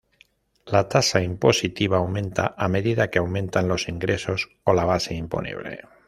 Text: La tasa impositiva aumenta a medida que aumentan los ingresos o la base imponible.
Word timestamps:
La 0.75 0.79
tasa 0.93 1.21
impositiva 1.25 1.97
aumenta 1.97 2.55
a 2.57 2.67
medida 2.67 3.11
que 3.11 3.19
aumentan 3.19 3.67
los 3.67 3.87
ingresos 3.87 4.49
o 4.63 4.73
la 4.73 4.83
base 4.83 5.13
imponible. 5.13 5.83